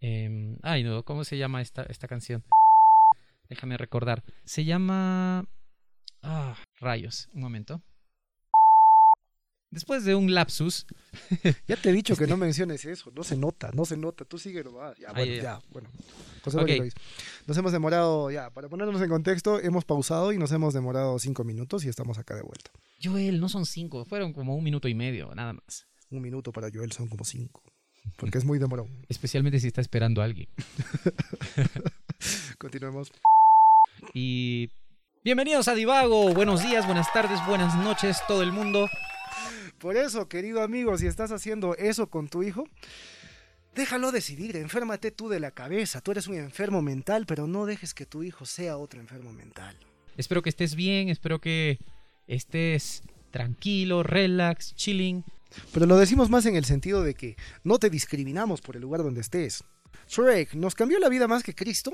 Em, 0.00 0.58
ay, 0.62 0.84
no, 0.84 1.04
¿cómo 1.04 1.24
se 1.24 1.38
llama 1.38 1.60
esta, 1.60 1.82
esta 1.84 2.08
canción? 2.08 2.44
Déjame 3.48 3.76
recordar. 3.76 4.24
Se 4.44 4.64
llama... 4.64 5.48
Ah, 6.22 6.56
rayos, 6.80 7.28
un 7.32 7.40
momento. 7.40 7.82
Después 9.70 10.04
de 10.04 10.14
un 10.14 10.32
lapsus. 10.32 10.86
ya 11.68 11.76
te 11.76 11.90
he 11.90 11.92
dicho 11.92 12.16
que 12.16 12.26
no 12.26 12.36
menciones 12.36 12.84
eso. 12.86 13.12
No 13.14 13.22
se 13.22 13.36
nota, 13.36 13.70
no 13.74 13.84
se 13.84 13.96
nota. 13.96 14.24
Tú 14.24 14.38
sigue 14.38 14.62
va. 14.62 14.94
Ya, 14.98 15.12
bueno, 15.12 15.34
ya. 15.34 15.60
bueno. 15.70 15.90
José 16.42 16.92
Nos 17.46 17.56
hemos 17.58 17.72
demorado, 17.72 18.30
ya, 18.30 18.50
para 18.50 18.68
ponernos 18.68 19.00
en 19.02 19.10
contexto, 19.10 19.60
hemos 19.60 19.84
pausado 19.84 20.32
y 20.32 20.38
nos 20.38 20.52
hemos 20.52 20.72
demorado 20.72 21.18
cinco 21.18 21.44
minutos 21.44 21.84
y 21.84 21.88
estamos 21.88 22.18
acá 22.18 22.34
de 22.34 22.42
vuelta. 22.42 22.70
Joel, 23.02 23.40
no 23.40 23.48
son 23.48 23.66
cinco, 23.66 24.04
fueron 24.06 24.32
como 24.32 24.56
un 24.56 24.64
minuto 24.64 24.88
y 24.88 24.94
medio, 24.94 25.34
nada 25.34 25.52
más. 25.52 25.86
Un 26.10 26.22
minuto 26.22 26.52
para 26.52 26.70
Joel 26.72 26.92
son 26.92 27.08
como 27.08 27.24
cinco. 27.24 27.62
Porque 28.16 28.38
es 28.38 28.44
muy 28.44 28.58
demorado. 28.58 28.88
Especialmente 29.08 29.60
si 29.60 29.68
está 29.68 29.80
esperando 29.80 30.20
a 30.20 30.24
alguien. 30.24 30.48
Continuemos. 32.58 33.12
Y 34.14 34.70
bienvenidos 35.24 35.68
a 35.68 35.74
Divago. 35.74 36.32
Buenos 36.34 36.62
días, 36.62 36.86
buenas 36.86 37.12
tardes, 37.12 37.44
buenas 37.46 37.74
noches, 37.76 38.18
todo 38.26 38.42
el 38.42 38.52
mundo. 38.52 38.88
Por 39.78 39.96
eso, 39.96 40.28
querido 40.28 40.62
amigo, 40.62 40.98
si 40.98 41.06
estás 41.06 41.30
haciendo 41.30 41.76
eso 41.76 42.08
con 42.10 42.28
tu 42.28 42.42
hijo, 42.42 42.64
déjalo 43.74 44.10
decidir, 44.10 44.56
enférmate 44.56 45.12
tú 45.12 45.28
de 45.28 45.38
la 45.38 45.52
cabeza. 45.52 46.00
Tú 46.00 46.10
eres 46.10 46.26
un 46.26 46.34
enfermo 46.34 46.82
mental, 46.82 47.26
pero 47.26 47.46
no 47.46 47.64
dejes 47.64 47.94
que 47.94 48.06
tu 48.06 48.24
hijo 48.24 48.44
sea 48.44 48.76
otro 48.76 49.00
enfermo 49.00 49.32
mental. 49.32 49.76
Espero 50.16 50.42
que 50.42 50.48
estés 50.48 50.74
bien, 50.74 51.08
espero 51.08 51.40
que 51.40 51.78
estés 52.26 53.02
tranquilo, 53.30 54.02
relax, 54.02 54.74
chilling. 54.74 55.24
Pero 55.72 55.86
lo 55.86 55.96
decimos 55.96 56.30
más 56.30 56.46
en 56.46 56.56
el 56.56 56.64
sentido 56.64 57.02
de 57.02 57.14
que 57.14 57.36
no 57.64 57.78
te 57.78 57.90
discriminamos 57.90 58.60
por 58.60 58.76
el 58.76 58.82
lugar 58.82 59.02
donde 59.02 59.20
estés. 59.20 59.64
Shrek, 60.08 60.54
¿nos 60.54 60.74
cambió 60.74 60.98
la 60.98 61.08
vida 61.08 61.28
más 61.28 61.42
que 61.42 61.54
Cristo? 61.54 61.92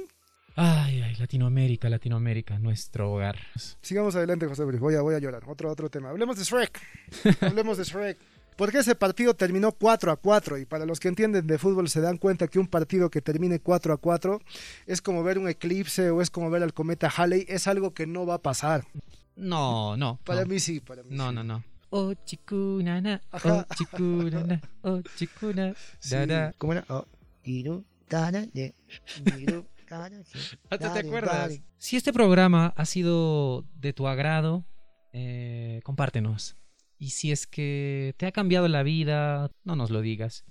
Ay, 0.57 1.03
ay, 1.03 1.17
Latinoamérica, 1.17 1.89
Latinoamérica, 1.89 2.59
nuestro 2.61 3.13
hogar. 3.13 3.37
Sigamos 3.83 4.15
adelante, 4.15 4.47
José 4.47 4.63
Luis. 4.65 4.79
Voy 4.79 4.95
a, 4.95 5.01
voy 5.01 5.15
a 5.17 5.19
llorar. 5.19 5.43
Otro, 5.49 5.71
otro 5.71 5.91
tema. 5.91 6.11
Hablemos 6.11 6.37
de 6.37 6.45
Shrek. 6.45 6.81
Hablemos 7.41 7.77
de 7.79 7.85
Shrek. 7.85 8.19
Porque 8.57 8.79
ese 8.79 8.95
partido 8.95 9.35
terminó 9.35 9.73
4 9.73 10.13
a 10.13 10.17
4 10.17 10.59
y 10.59 10.65
para 10.65 10.87
los 10.87 11.01
que 11.01 11.09
entienden 11.09 11.45
de 11.49 11.59
fútbol 11.59 11.89
se 11.89 12.01
dan 12.01 12.19
cuenta 12.19 12.47
que 12.47 12.61
un 12.61 12.69
partido 12.69 13.11
que 13.11 13.21
termine 13.21 13.59
4 13.59 13.95
a 13.95 13.97
4 13.97 14.41
es 14.87 15.03
como 15.03 15.25
ver 15.25 15.41
un 15.41 15.49
eclipse 15.49 16.11
o 16.11 16.23
es 16.23 16.31
como 16.31 16.51
ver 16.51 16.63
al 16.63 16.73
cometa 16.73 17.09
Halley, 17.09 17.47
es 17.49 17.67
algo 17.67 17.93
que 17.95 18.07
no 18.07 18.25
va 18.27 18.35
a 18.35 18.43
pasar. 18.43 18.85
No, 19.35 19.97
no. 19.97 20.21
Para 20.23 20.45
mí 20.45 20.61
sí, 20.61 20.79
para 20.79 21.03
mí 21.03 21.09
No, 21.11 21.31
sí. 21.31 21.35
no, 21.35 21.43
no. 21.43 21.65
Oh, 21.97 22.13
chicunana, 22.25 23.21
oh, 23.45 23.63
chicunana, 23.77 24.61
oh, 24.83 25.01
chicuna, 25.15 25.73
¿Cómo 26.59 26.73
era? 26.73 26.85
Oh, 26.89 27.07
¿Hasta 30.71 30.93
te 30.93 30.99
acuerdas? 30.99 31.61
Si 31.79 31.97
este 31.97 32.13
programa 32.13 32.75
ha 32.77 32.85
sido 32.85 33.65
de 33.77 33.93
tu 33.93 34.09
agrado, 34.09 34.67
eh, 35.13 35.83
compártenos. 35.85 36.57
Y 36.99 37.11
si 37.11 37.31
es 37.31 37.47
que 37.47 38.17
te 38.17 38.27
ha 38.27 38.33
cambiado 38.33 38.67
la 38.67 38.83
vida, 38.83 39.53
no 39.63 39.77
nos 39.77 39.91
lo 39.91 40.01
digas. 40.01 40.45